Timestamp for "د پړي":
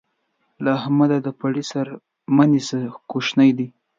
1.23-1.63